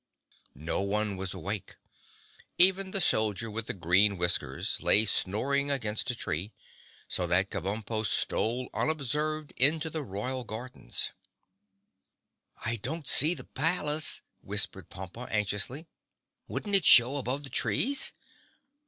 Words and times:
No 0.55 0.81
one 0.81 1.15
was 1.15 1.31
awake. 1.31 1.75
Even 2.57 2.89
the 2.89 2.99
Soldier 2.99 3.51
with 3.51 3.67
the 3.67 3.73
Green 3.75 4.17
Whiskers 4.17 4.81
lay 4.81 5.05
snoring 5.05 5.69
against 5.69 6.09
a 6.09 6.15
tree, 6.15 6.51
so 7.07 7.27
that 7.27 7.51
Kabumpo 7.51 8.03
stole 8.03 8.67
unobserved 8.73 9.53
into 9.57 9.91
the 9.91 10.01
Royal 10.01 10.43
Gardens. 10.43 11.11
"I 12.65 12.77
don't 12.77 13.07
see 13.07 13.35
the 13.35 13.43
palace," 13.43 14.23
whispered 14.41 14.89
Pompa 14.89 15.27
anxiously. 15.29 15.85
"Wouldn't 16.47 16.73
it 16.73 16.83
show 16.85 17.17
above 17.17 17.43
the 17.43 17.51
trees?" 17.51 18.13